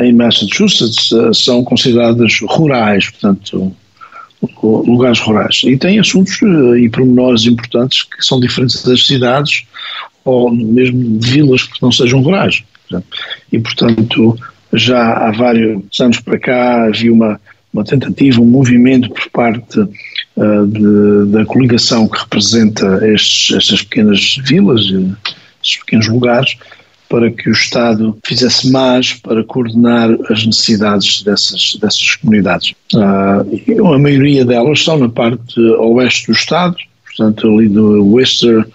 em 0.00 0.12
Massachusetts 0.12 1.10
uh, 1.12 1.34
são 1.34 1.64
consideradas 1.64 2.38
rurais, 2.42 3.10
portanto, 3.10 3.74
lugares 4.62 5.18
rurais. 5.20 5.62
E 5.64 5.76
tem 5.76 5.98
assuntos 5.98 6.38
e 6.78 6.88
pormenores 6.88 7.46
importantes 7.46 8.02
que 8.02 8.24
são 8.24 8.38
diferentes 8.38 8.82
das 8.84 9.06
cidades 9.06 9.64
ou 10.24 10.52
mesmo 10.52 11.18
de 11.18 11.30
vilas 11.30 11.62
que 11.64 11.80
não 11.82 11.90
sejam 11.90 12.20
rurais. 12.20 12.62
E, 13.52 13.58
portanto, 13.58 14.38
já 14.72 15.12
há 15.12 15.30
vários 15.32 16.00
anos 16.00 16.20
para 16.20 16.38
cá 16.38 16.86
havia 16.86 17.12
uma, 17.12 17.40
uma 17.72 17.84
tentativa, 17.84 18.40
um 18.40 18.46
movimento 18.46 19.08
por 19.10 19.30
parte 19.30 19.80
uh, 19.80 20.66
de, 20.66 21.32
da 21.32 21.44
coligação 21.46 22.08
que 22.08 22.18
representa 22.18 23.00
estes, 23.08 23.56
estas 23.56 23.82
pequenas 23.82 24.38
vilas, 24.44 24.82
estes 25.62 25.80
pequenos 25.80 26.08
lugares, 26.08 26.56
para 27.08 27.30
que 27.30 27.48
o 27.48 27.52
Estado 27.52 28.16
fizesse 28.24 28.70
mais 28.70 29.12
para 29.14 29.44
coordenar 29.44 30.10
as 30.30 30.44
necessidades 30.44 31.22
dessas, 31.22 31.76
dessas 31.80 32.16
comunidades. 32.16 32.74
Uh, 32.94 33.94
a 33.94 33.98
maioria 33.98 34.44
delas 34.44 34.80
estão 34.80 34.98
na 34.98 35.08
parte 35.08 35.58
oeste 35.60 36.26
do 36.26 36.32
Estado, 36.32 36.76
portanto 37.04 37.48
ali 37.48 37.68
do 37.68 38.04
Worcester 38.04 38.66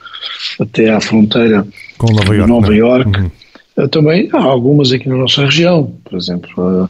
até 0.59 0.89
à 0.89 1.01
fronteira 1.01 1.65
com 1.97 2.11
Nova 2.13 2.35
York. 2.35 2.49
Nova 2.49 2.75
York. 2.75 3.19
Uhum. 3.19 3.31
Uh, 3.77 3.87
também 3.89 4.29
há 4.31 4.41
algumas 4.41 4.91
aqui 4.91 5.09
na 5.09 5.17
nossa 5.17 5.45
região, 5.45 5.93
por 6.05 6.17
exemplo, 6.17 6.83
uh, 6.85 6.89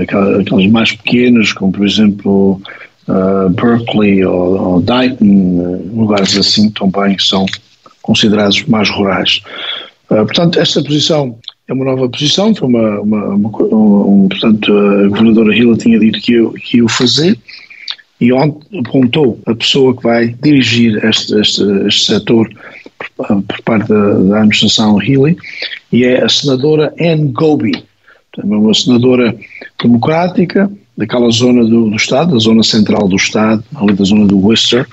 aquelas 0.00 0.66
mais 0.68 0.92
pequenas, 0.92 1.52
como 1.52 1.72
por 1.72 1.86
exemplo 1.86 2.60
Berkeley 3.52 4.22
ou, 4.22 4.74
ou 4.74 4.80
Dayton, 4.82 5.90
lugares 5.94 6.36
assim 6.36 6.70
também 6.70 7.18
são 7.18 7.46
considerados 8.08 8.64
mais 8.64 8.88
rurais. 8.88 9.42
Uh, 10.22 10.26
portanto, 10.26 10.58
esta 10.58 10.82
posição 10.82 11.38
é 11.68 11.72
uma 11.72 11.84
nova 11.84 12.08
posição, 12.08 12.54
foi 12.54 12.68
uma, 12.68 13.00
uma, 13.00 13.24
uma 13.34 13.48
um, 13.48 14.28
portanto, 14.28 14.72
a 14.72 15.08
governadora 15.08 15.54
Hilla 15.54 15.76
tinha 15.76 15.98
dito 15.98 16.18
que 16.20 16.32
ia, 16.32 16.50
que 16.52 16.88
fazer 16.88 17.38
e 18.20 18.32
ontem 18.32 18.80
apontou 18.80 19.38
a 19.46 19.54
pessoa 19.54 19.96
que 19.96 20.02
vai 20.02 20.28
dirigir 20.42 21.04
este, 21.04 21.38
este, 21.38 21.62
este 21.86 22.06
setor 22.06 22.50
por, 22.98 23.42
por 23.42 23.62
parte 23.62 23.88
da, 23.88 24.14
da, 24.14 24.36
administração 24.38 25.00
Healy 25.00 25.36
e 25.92 26.04
é 26.04 26.24
a 26.24 26.28
senadora 26.28 26.92
Anne 26.98 27.30
Gobi, 27.32 27.72
é 28.38 28.44
uma 28.44 28.74
senadora 28.74 29.36
democrática 29.80 30.70
daquela 30.96 31.30
zona 31.30 31.64
do, 31.64 31.90
do 31.90 31.96
Estado, 31.96 32.32
da 32.32 32.38
zona 32.38 32.62
central 32.62 33.06
do 33.06 33.16
Estado, 33.16 33.62
ali 33.76 33.94
da 33.94 34.04
zona 34.04 34.26
do 34.26 34.38
Worcester, 34.38 34.86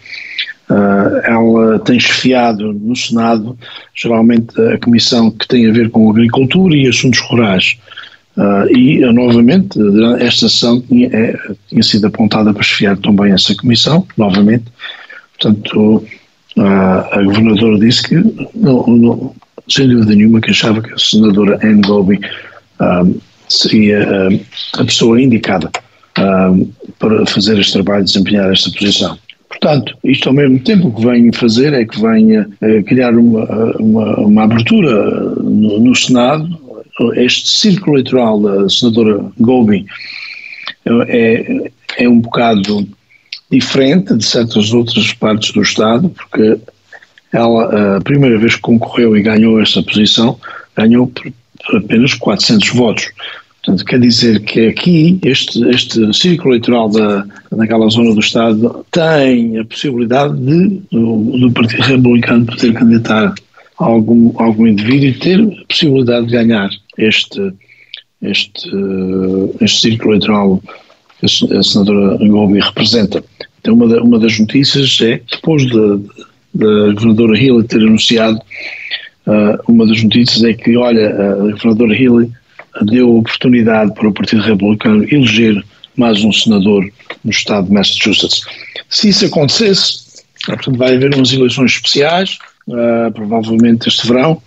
Uh, 0.69 1.22
ela 1.24 1.79
tem 1.79 2.00
chefiado 2.00 2.74
no 2.74 2.95
Senado, 2.95 3.57
geralmente, 3.93 4.60
a 4.60 4.79
comissão 4.79 5.29
que 5.29 5.48
tem 5.48 5.69
a 5.69 5.72
ver 5.72 5.91
com 5.91 6.10
agricultura 6.10 6.75
e 6.75 6.88
assuntos 6.88 7.19
rurais. 7.19 7.77
Uh, 8.36 8.75
e, 8.75 9.05
uh, 9.05 9.13
novamente, 9.13 9.79
esta 10.19 10.50
sessão 10.50 10.81
tinha, 10.81 11.07
é, 11.13 11.39
tinha, 11.69 11.84
sido 11.84 12.07
apontada 12.07 12.51
para 12.51 12.63
chefiar 12.63 12.98
também 12.98 13.31
essa 13.31 13.55
comissão, 13.55 14.07
novamente. 14.17 14.65
Portanto, 15.39 16.03
a 16.57 17.22
governadora 17.24 17.77
disse 17.77 18.07
que, 18.07 18.15
não, 18.55 18.88
não, 18.88 19.36
sem 19.69 19.88
dúvida 19.88 20.15
nenhuma, 20.15 20.41
que 20.41 20.50
achava 20.50 20.81
que 20.81 20.93
a 20.93 20.98
senadora 20.98 21.60
Anne 21.62 21.81
Gobi 21.81 22.19
seria 23.50 24.29
a 24.74 24.84
pessoa 24.86 25.22
indicada 25.22 25.69
para 26.13 27.25
fazer 27.25 27.60
este 27.60 27.74
trabalho, 27.74 28.05
desempenhar 28.05 28.50
esta 28.51 28.72
posição. 28.72 29.17
Portanto, 29.65 29.98
isto 30.03 30.29
ao 30.29 30.36
mesmo 30.36 30.60
tempo 30.60 30.93
que 30.93 31.03
vem 31.03 31.31
fazer 31.31 31.74
é 31.74 31.84
que 31.84 32.00
venha 32.00 32.48
eh, 32.62 32.84
criar 32.84 33.15
uma, 33.15 33.45
uma, 33.79 34.19
uma 34.19 34.43
abertura 34.43 34.93
no, 35.41 35.79
no, 35.79 35.95
Senado. 35.95 36.48
Este 37.15 37.50
círculo 37.50 37.98
eleitoral 37.98 38.39
da 38.39 38.69
senadora 38.69 39.25
Gobi 39.39 39.88
é, 41.07 41.72
é 41.98 42.07
um 42.07 42.19
bocado 42.19 42.88
diferente 43.50 44.15
de 44.15 44.24
certas 44.24 44.72
outras 44.72 45.12
partes 45.13 45.51
do 45.51 45.63
Estado, 45.63 46.10
porque 46.10 46.60
ela, 47.34 47.98
a 47.98 48.01
primeira 48.01 48.38
vez 48.38 48.53
que 48.53 48.62
concorreu 48.62 49.17
e 49.17 49.24
ganhou 49.24 49.60
esta 49.60 49.81
posição, 49.81 50.39
ganhou 50.77 51.07
por 51.07 51.34
apenas 51.75 52.13
400 52.13 52.69
votos. 52.69 53.10
Portanto, 53.65 53.86
quer 53.86 54.00
dizer 54.00 54.41
que 54.41 54.67
aqui, 54.67 55.19
este, 55.24 55.67
este 55.69 56.13
círculo 56.13 56.53
eleitoral 56.53 56.88
da, 56.88 57.25
daquela 57.51 57.89
zona 57.89 58.13
do 58.13 58.19
Estado 58.19 58.86
tem 58.91 59.57
a 59.57 59.65
possibilidade 59.65 60.38
de, 60.38 60.81
do, 60.91 61.38
do 61.39 61.51
Partido 61.51 61.81
Republicano 61.81 62.45
poder 62.45 62.74
candidatar 62.74 63.34
algum, 63.77 64.31
algum 64.36 64.67
indivíduo 64.67 65.07
e 65.07 65.13
ter 65.13 65.41
a 65.41 65.65
possibilidade 65.67 66.27
de 66.27 66.34
ganhar 66.34 66.69
este, 67.00 67.53
este, 68.22 68.69
este 69.60 69.81
círculo 69.81 70.12
eleitoral 70.12 70.62
que 71.19 71.25
a 71.25 71.63
senadora 71.63 72.17
Gobi 72.17 72.60
representa. 72.60 73.24
Então, 73.62 73.74
uma, 73.74 73.88
da, 73.88 74.03
uma 74.03 74.19
das 74.19 74.38
notícias 74.38 75.00
é, 75.01 75.19
depois 75.31 75.67
da, 75.72 75.98
da 76.53 76.93
governadora 76.93 77.36
Hillary 77.36 77.67
ter 77.67 77.81
anunciado, 77.81 78.38
uh, 79.25 79.72
uma 79.72 79.88
das 79.88 80.03
notícias 80.03 80.43
é 80.43 80.53
que, 80.53 80.77
olha, 80.77 81.10
a 81.10 81.36
governadora 81.51 81.95
Hillary 81.95 82.31
deu 82.84 83.17
oportunidade 83.17 83.94
para 83.94 84.08
o 84.08 84.13
Partido 84.13 84.41
Republicano 84.41 85.03
eleger 85.03 85.63
mais 85.96 86.24
um 86.24 86.32
senador 86.32 86.89
no 87.24 87.32
estado 87.32 87.67
de 87.67 87.74
Massachusetts. 87.74 88.41
Se 88.89 89.10
isso 89.10 89.25
acontecesse, 89.25 90.24
portanto, 90.46 90.77
vai 90.77 90.96
haver 90.96 91.13
umas 91.15 91.32
eleições 91.32 91.72
especiais, 91.72 92.38
uh, 92.67 93.12
provavelmente 93.13 93.88
este 93.88 94.08
verão, 94.08 94.41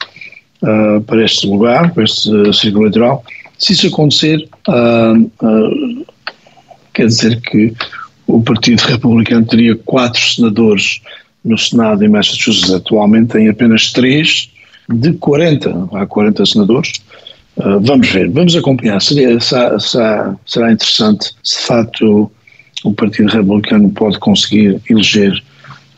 uh, 0.63 1.01
para 1.03 1.25
este 1.25 1.47
lugar, 1.47 1.93
para 1.93 2.05
este 2.05 2.31
uh, 2.31 2.53
círculo 2.53 2.85
eleitoral. 2.85 3.25
Se 3.59 3.73
isso 3.73 3.89
acontecer, 3.89 4.49
quer 6.95 7.07
dizer 7.07 7.41
que 7.41 7.75
o 8.25 8.41
Partido 8.41 8.81
Republicano 8.83 9.45
teria 9.47 9.75
quatro 9.75 10.21
senadores 10.21 11.01
no 11.45 11.59
Senado 11.59 12.05
em 12.05 12.09
Massachusetts. 12.09 12.73
Atualmente 12.73 13.33
tem 13.33 13.49
apenas 13.49 13.91
três 13.91 14.49
de 14.89 15.13
40. 15.15 15.89
Há 15.93 16.07
40 16.07 16.47
senadores. 16.47 16.93
Uh, 17.59 17.81
vamos 17.81 18.09
ver, 18.09 18.31
vamos 18.31 18.55
acompanhar. 18.55 19.01
Seria, 19.01 19.39
será, 19.41 19.79
será 20.47 20.73
interessante 20.73 21.33
se 21.43 21.61
de 21.61 21.67
facto 21.67 22.31
o 22.85 22.95
Partido 22.95 23.31
Republicano 23.31 23.91
pode 23.91 24.19
conseguir 24.21 24.81
eleger 24.89 25.43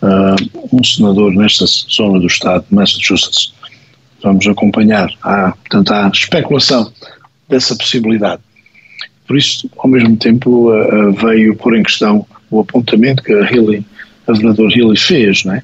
uh, 0.03 0.67
um 0.73 0.83
senador 0.83 1.35
nesta 1.35 1.67
zona 1.67 2.19
do 2.19 2.27
Estado 2.27 2.65
de 2.69 2.75
Massachusetts. 2.75 3.53
Vamos 4.23 4.47
acompanhar. 4.47 5.11
Há, 5.23 5.53
portanto, 5.53 5.93
há 5.93 6.09
especulação 6.09 6.91
dessa 7.49 7.77
possibilidade. 7.77 8.41
Por 9.27 9.37
isso, 9.37 9.71
ao 9.79 9.89
mesmo 9.89 10.17
tempo, 10.17 10.73
uh, 10.73 11.13
veio 11.13 11.55
pôr 11.57 11.77
em 11.77 11.83
questão 11.83 12.27
o 12.51 12.61
apontamento 12.61 13.23
que 13.23 13.33
a 13.33 13.51
Hillary, 13.51 13.85
a 14.27 14.33
governadora 14.33 14.73
Hillary 14.75 14.99
fez, 14.99 15.45
não 15.45 15.55
é? 15.55 15.63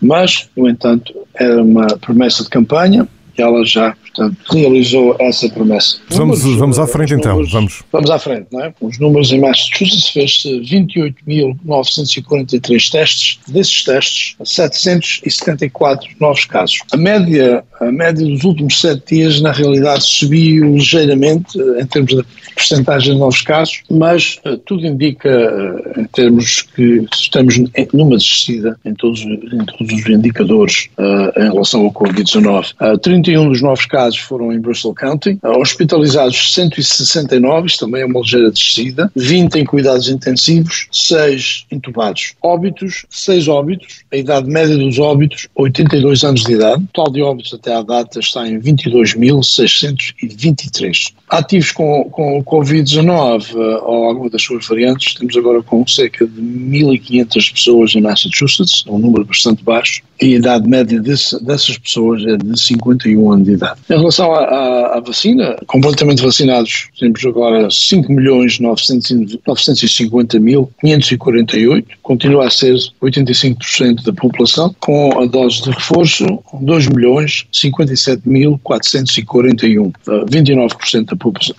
Mas, 0.00 0.48
no 0.56 0.68
entanto, 0.68 1.12
era 1.34 1.62
uma 1.62 1.86
promessa 1.98 2.42
de 2.42 2.50
campanha, 2.50 3.08
ela 3.36 3.64
já, 3.64 3.96
portanto, 4.18 4.36
realizou 4.50 5.14
essa 5.20 5.48
promessa. 5.48 5.98
Vamos, 6.10 6.40
números, 6.40 6.58
vamos 6.58 6.78
à 6.78 6.86
frente 6.86 7.14
então, 7.14 7.32
números, 7.32 7.50
vamos. 7.52 7.82
Vamos 7.92 8.10
à 8.10 8.18
frente, 8.18 8.48
não 8.52 8.64
é? 8.64 8.74
Os 8.80 8.98
números 8.98 9.30
em 9.32 9.40
Massachusetts 9.40 10.08
fez-se 10.08 10.60
28.943 10.60 12.90
testes, 12.90 13.38
desses 13.46 13.84
testes, 13.84 14.34
774 14.44 16.10
novos 16.20 16.44
casos. 16.44 16.80
A 16.92 16.96
média, 16.96 17.62
a 17.80 17.92
média 17.92 18.26
dos 18.26 18.42
últimos 18.44 18.80
sete 18.80 19.16
dias, 19.16 19.40
na 19.40 19.52
realidade, 19.52 20.02
subiu 20.02 20.74
ligeiramente 20.74 21.56
em 21.58 21.86
termos 21.86 22.14
de 22.14 22.24
percentagem 22.54 23.14
de 23.14 23.20
novos 23.20 23.40
casos, 23.42 23.82
mas 23.88 24.40
uh, 24.44 24.58
tudo 24.58 24.84
indica, 24.84 25.28
uh, 25.28 26.00
em 26.00 26.04
termos 26.06 26.62
que 26.62 27.06
estamos 27.12 27.56
numa 27.92 28.16
descida 28.16 28.76
em 28.84 28.92
todos, 28.94 29.20
em 29.20 29.64
todos 29.64 29.92
os 29.92 30.04
indicadores 30.08 30.88
uh, 30.98 31.30
em 31.40 31.52
relação 31.52 31.84
ao 31.84 31.92
Covid-19. 31.92 32.98
31 33.00 33.48
dos 33.48 33.62
novos 33.62 33.86
casos 33.86 34.07
foram 34.16 34.52
em 34.52 34.60
Bristol 34.60 34.94
County, 34.94 35.38
hospitalizados 35.42 36.54
169, 36.54 37.66
isto 37.66 37.86
também 37.86 38.02
é 38.02 38.06
uma 38.06 38.20
ligeira 38.20 38.50
descida, 38.50 39.10
20 39.14 39.56
em 39.56 39.64
cuidados 39.64 40.08
intensivos, 40.08 40.88
6 40.90 41.66
intubados. 41.70 42.34
Óbitos, 42.42 43.04
6 43.10 43.46
óbitos, 43.48 44.00
a 44.12 44.16
idade 44.16 44.48
média 44.48 44.76
dos 44.76 44.98
óbitos, 44.98 45.48
82 45.54 46.24
anos 46.24 46.42
de 46.44 46.54
idade, 46.54 46.82
o 46.82 46.86
total 46.92 47.12
de 47.12 47.22
óbitos 47.22 47.54
até 47.54 47.74
à 47.74 47.82
data 47.82 48.18
está 48.20 48.48
em 48.48 48.58
22.623. 48.60 51.12
Ativos 51.28 51.72
com, 51.72 52.04
com 52.10 52.42
Covid-19 52.42 53.54
ou 53.82 54.04
alguma 54.04 54.30
das 54.30 54.42
suas 54.42 54.66
variantes, 54.66 55.14
temos 55.14 55.36
agora 55.36 55.62
com 55.62 55.86
cerca 55.86 56.26
de 56.26 56.40
1.500 56.40 57.52
pessoas 57.52 57.94
em 57.94 58.00
Massachusetts, 58.00 58.84
um 58.86 58.98
número 58.98 59.24
bastante 59.24 59.62
baixo, 59.62 60.02
e 60.20 60.34
a 60.34 60.38
idade 60.38 60.68
média 60.68 61.00
desse, 61.00 61.42
dessas 61.44 61.78
pessoas 61.78 62.24
é 62.24 62.36
de 62.36 62.58
51 62.58 63.32
anos 63.32 63.46
de 63.46 63.52
idade. 63.52 63.80
Em 63.90 63.96
relação 63.96 64.34
à, 64.34 65.00
vacina, 65.00 65.56
completamente 65.66 66.22
vacinados, 66.22 66.88
temos 66.98 67.24
agora 67.24 67.70
5 67.70 68.12
milhões 68.12 68.58
950 68.60 70.38
mil 70.38 70.70
548, 70.80 71.88
continua 72.02 72.46
a 72.46 72.50
ser 72.50 72.74
85% 73.02 74.04
da 74.04 74.12
população, 74.12 74.74
com 74.80 75.18
a 75.20 75.26
dose 75.26 75.62
de 75.62 75.70
reforço 75.70 76.26
2 76.60 76.88
milhões 76.88 77.46
57 77.52 78.28
mil 78.28 78.60
441, 78.62 79.92
29% 80.26 81.06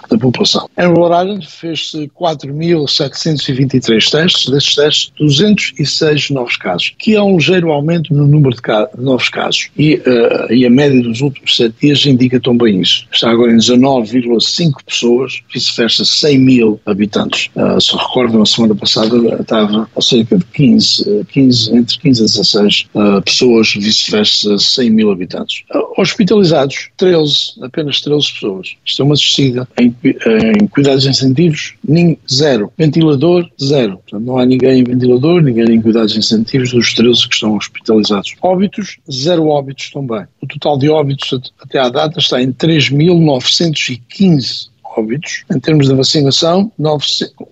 da 0.09 0.17
população. 0.17 0.69
Em 0.77 0.87
Rhode 0.87 1.47
fez-se 1.47 2.11
4.723 2.19 4.11
testes, 4.11 4.45
desses 4.51 4.75
testes 4.75 5.11
206 5.17 6.29
novos 6.29 6.57
casos, 6.57 6.93
que 6.97 7.15
é 7.15 7.21
um 7.21 7.37
ligeiro 7.37 7.71
aumento 7.71 8.13
no 8.13 8.27
número 8.27 8.55
de, 8.55 8.61
casos, 8.61 8.89
de 8.95 9.03
novos 9.03 9.29
casos 9.29 9.69
e, 9.77 9.95
uh, 9.95 10.53
e, 10.53 10.65
a 10.65 10.69
média 10.69 11.01
dos 11.01 11.21
últimos 11.21 11.55
sete 11.55 11.73
dias 11.81 12.05
indica 12.19 12.39
também 12.39 12.81
isso. 12.81 13.05
Está 13.11 13.31
agora 13.31 13.51
em 13.51 13.57
19,5 13.57 14.83
pessoas, 14.85 15.41
vice-versa 15.53 16.03
100 16.03 16.39
mil 16.39 16.81
habitantes. 16.85 17.49
Uh, 17.55 17.79
se 17.79 17.95
recordam, 17.95 18.41
a 18.41 18.45
semana 18.45 18.75
passada 18.75 19.17
estava 19.39 19.89
a 19.95 20.01
cerca 20.01 20.37
de 20.37 20.45
15, 20.45 21.25
15 21.31 21.75
entre 21.75 21.99
15 21.99 22.21
a 22.21 22.25
16 22.25 22.85
uh, 22.93 23.21
pessoas, 23.21 23.73
vice-versa 23.73 24.57
100 24.57 24.89
mil 24.89 25.11
habitantes. 25.11 25.63
hospitalizados, 25.97 26.89
13, 26.97 27.53
apenas 27.63 28.01
13 28.01 28.33
pessoas. 28.33 28.75
Isto 28.85 29.01
é 29.01 29.05
uma 29.05 29.15
descida 29.15 29.67
em, 29.79 29.95
em 30.03 30.67
cuidados 30.67 31.05
incentivos, 31.05 31.75
zero. 32.31 32.71
Ventilador, 32.77 33.49
zero. 33.61 33.97
Portanto, 33.97 34.25
não 34.25 34.37
há 34.37 34.45
ninguém 34.45 34.79
em 34.79 34.83
ventilador, 34.83 35.41
ninguém 35.41 35.75
em 35.75 35.81
cuidados 35.81 36.15
incentivos 36.15 36.71
dos 36.71 36.93
13 36.93 37.27
que 37.27 37.35
estão 37.35 37.55
hospitalizados. 37.55 38.35
Óbitos, 38.41 38.97
zero 39.11 39.47
óbitos 39.47 39.89
também. 39.91 40.25
Total 40.49 40.77
de 40.77 40.89
óbitos 40.89 41.39
até 41.61 41.79
à 41.79 41.87
data 41.89 42.19
está 42.19 42.41
em 42.41 42.51
3.915 42.51 44.69
óbitos. 44.97 45.43
Em 45.53 45.59
termos 45.59 45.87
de 45.87 45.93
vacinação, 45.95 46.71
9, 46.77 47.05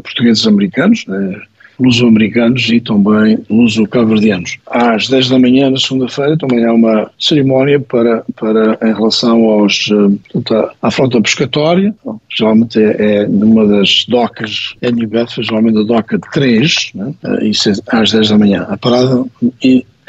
portugueses 0.04 0.47
americanos, 0.47 1.06
né? 1.08 1.41
Luso-americanos 1.80 2.70
e 2.70 2.80
também 2.80 3.40
luso-caverdianos. 3.50 4.58
Às 4.68 5.08
10 5.08 5.30
da 5.30 5.40
manhã, 5.40 5.70
na 5.70 5.78
segunda-feira, 5.78 6.38
também 6.38 6.66
há 6.66 6.74
uma 6.74 7.12
cerimónia 7.20 7.80
para, 7.80 8.24
para 8.36 8.78
em 8.82 8.94
relação 8.94 9.44
aos, 9.46 9.90
eh, 9.92 10.32
portanto, 10.32 10.72
à 10.82 10.92
frota 10.92 11.22
pescatória, 11.22 11.94
geralmente 12.30 12.80
é, 12.80 13.24
é 13.24 13.28
numa 13.28 13.68
das 13.68 14.06
docas 14.08 14.76
em 14.82 14.92
New 14.92 15.08
Bedford, 15.08 15.48
geralmente 15.48 15.80
a 15.80 15.84
doca 15.84 16.20
3, 16.32 16.92
né? 16.96 17.14
Eh, 17.24 17.48
isso 17.48 17.70
é 17.70 17.74
às 17.92 18.12
10 18.12 18.30
da 18.30 18.38
manhã. 18.38 18.66
A 18.70 18.78
parada 18.78 19.26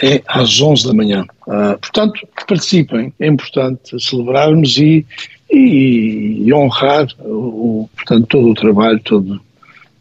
é 0.03 0.23
às 0.27 0.61
11 0.61 0.87
da 0.87 0.95
manhã. 0.95 1.25
Uh, 1.47 1.79
portanto, 1.79 2.27
participem, 2.47 3.13
é 3.21 3.27
importante 3.27 3.99
celebrarmos 4.01 4.77
e, 4.77 5.07
e, 5.51 6.43
e 6.45 6.53
honrar 6.53 7.07
o, 7.21 7.89
portanto, 7.95 8.27
todo 8.27 8.51
o 8.51 8.55
trabalho, 8.55 9.01
todo, 9.01 9.41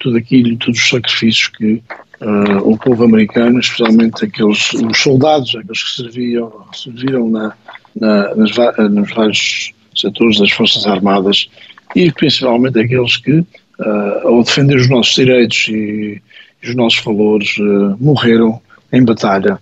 tudo 0.03 0.17
aquilo, 0.17 0.57
todos 0.57 0.79
os 0.79 0.89
sacrifícios 0.89 1.47
que 1.47 1.81
uh, 2.21 2.69
o 2.69 2.77
povo 2.77 3.05
americano, 3.05 3.59
especialmente 3.59 4.25
aqueles 4.25 4.73
os 4.73 4.97
soldados, 4.97 5.55
aqueles 5.55 5.81
que 5.81 6.01
serviam, 6.03 6.51
serviram 6.73 7.29
na, 7.29 7.53
na, 7.95 8.35
nas, 8.35 8.51
nos 8.91 9.13
vários 9.13 9.71
setores 9.95 10.39
das 10.39 10.51
Forças 10.51 10.85
Armadas 10.85 11.49
e 11.95 12.11
principalmente 12.11 12.79
aqueles 12.79 13.15
que, 13.17 13.39
uh, 13.39 14.27
ao 14.27 14.43
defender 14.43 14.75
os 14.75 14.89
nossos 14.89 15.15
direitos 15.15 15.67
e, 15.69 16.21
e 16.61 16.69
os 16.69 16.75
nossos 16.75 17.01
valores, 17.01 17.57
uh, 17.57 17.95
morreram 17.99 18.61
em 18.91 19.05
batalha 19.05 19.57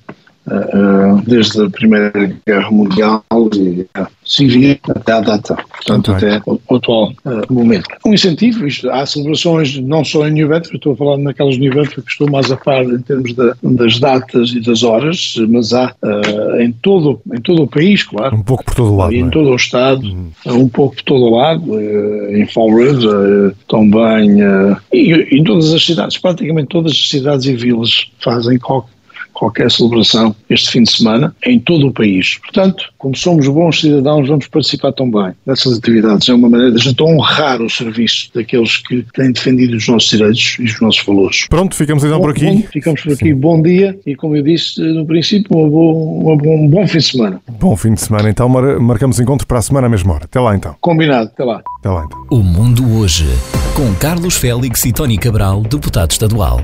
desde 1.26 1.64
a 1.64 1.70
Primeira 1.70 2.12
Guerra 2.46 2.72
Mundial 2.72 3.24
e 3.56 3.86
civil 4.26 4.78
até 4.90 5.12
à 5.12 5.20
data, 5.20 5.56
portanto 5.56 6.12
até 6.12 6.42
o, 6.46 6.60
atual 6.76 7.12
uh, 7.26 7.54
momento. 7.54 7.86
Um 8.06 8.14
incentivo, 8.14 8.66
isto, 8.66 8.90
há 8.90 9.06
celebrações 9.06 9.78
não 9.80 10.06
só 10.06 10.28
em 10.28 10.32
New 10.32 10.48
Bedford, 10.48 10.78
estou 10.78 10.94
a 10.94 10.96
falar 10.96 11.18
naquelas 11.18 11.58
New 11.58 11.74
Bedford 11.74 12.04
que 12.04 12.12
estou 12.12 12.30
mais 12.30 12.52
a 12.52 12.58
par 12.58 12.84
em 12.84 13.02
termos 13.02 13.34
de, 13.34 13.54
das 13.64 14.00
datas 14.00 14.52
e 14.52 14.62
das 14.62 14.84
horas, 14.84 15.36
mas 15.50 15.74
há 15.74 15.94
uh, 16.04 16.62
em, 16.62 16.72
todo, 16.72 17.20
em 17.34 17.42
todo 17.42 17.64
o 17.64 17.68
país, 17.68 18.04
claro. 18.04 18.36
Um 18.36 18.44
pouco 18.44 18.64
por 18.64 18.76
todo 18.76 18.94
o 18.94 18.96
lado. 18.96 19.14
Em 19.14 19.28
é? 19.28 19.30
todo 19.30 19.50
o 19.50 19.56
estado, 19.56 20.06
uhum. 20.06 20.32
um 20.48 20.70
pouco 20.70 20.96
por 20.96 21.04
todo 21.04 21.24
o 21.26 21.36
lado, 21.36 21.74
uh, 21.74 22.36
em 22.36 22.48
Fall 22.48 22.74
River 22.74 23.54
também, 23.68 24.40
e 24.94 25.14
em 25.38 25.44
todas 25.44 25.74
as 25.74 25.84
cidades, 25.84 26.18
praticamente 26.18 26.68
todas 26.70 26.92
as 26.92 27.10
cidades 27.10 27.46
e 27.46 27.56
vilas 27.56 28.10
fazem 28.20 28.58
qualquer 28.58 29.01
qualquer 29.34 29.70
celebração 29.72 30.36
este 30.50 30.72
fim 30.72 30.84
de 30.84 30.92
semana 30.92 31.36
em 31.46 31.60
todo 31.60 31.88
o 31.88 31.94
país. 31.94 32.38
Portanto, 32.40 32.86
como 32.98 33.16
somos 33.16 33.48
bons 33.48 33.82
cidadãos, 33.82 34.28
vamos 34.28 34.48
participar 34.48 34.92
também 34.94 35.34
nessas 35.46 35.78
atividades. 35.78 36.30
É 36.30 36.34
uma 36.34 36.50
maneira 36.50 36.74
de 36.74 36.82
a 36.82 36.84
gente 36.84 37.02
honrar 37.02 37.62
o 37.62 37.70
serviço 37.70 38.30
daqueles 38.34 38.78
que 38.78 39.06
têm 39.14 39.32
defendido 39.32 39.76
os 39.78 39.88
nossos 39.88 40.10
direitos 40.10 40.58
e 40.60 40.66
os 40.66 40.80
nossos 40.82 41.04
valores. 41.04 41.48
Pronto, 41.50 41.76
ficamos 41.76 42.04
então 42.04 42.18
bom, 42.18 42.26
por 42.26 42.32
aqui. 42.32 42.46
Bom, 42.46 42.64
ficamos 42.72 43.02
por 43.02 43.14
aqui. 43.14 43.26
Sim. 43.26 43.36
Bom 43.36 43.62
dia 43.62 44.00
e, 44.06 44.16
como 44.16 44.36
eu 44.36 44.44
disse 44.44 44.82
no 44.82 45.06
princípio, 45.06 45.58
um 45.58 45.70
bom, 45.70 46.38
um 46.38 46.68
bom 46.68 46.88
fim 46.88 47.00
de 47.00 47.06
semana. 47.06 47.42
Bom 47.60 47.76
fim 47.76 47.94
de 47.94 48.02
semana. 48.02 48.30
Então 48.30 48.48
marcamos 48.50 49.20
encontro 49.20 49.48
para 49.48 49.60
a 49.60 49.62
semana 49.62 49.88
à 49.88 49.90
mesma 49.90 50.14
hora. 50.14 50.26
Até 50.26 50.40
lá 50.40 50.56
então. 50.56 50.76
Combinado. 50.80 51.30
Até 51.34 51.44
lá. 51.44 51.62
Até 51.80 51.90
lá 51.90 52.06
então. 52.06 52.26
O 52.30 52.44
Mundo 52.44 52.82
Hoje, 52.98 53.26
com 53.76 53.94
Carlos 53.96 54.38
Félix 54.38 54.86
e 54.86 54.92
Tony 54.92 55.18
Cabral, 55.18 55.62
deputado 55.62 56.12
estadual. 56.12 56.62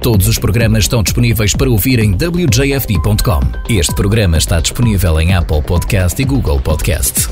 Todos 0.00 0.28
os 0.28 0.38
programas 0.38 0.84
estão 0.84 1.02
disponíveis 1.02 1.52
para 1.54 1.68
ouvir 1.68 1.98
em 1.98 2.12
wjfd.com. 2.12 3.40
Este 3.68 3.94
programa 3.94 4.38
está 4.38 4.60
disponível 4.60 5.20
em 5.20 5.34
Apple 5.34 5.62
Podcast 5.62 6.20
e 6.20 6.24
Google 6.24 6.60
Podcast. 6.60 7.28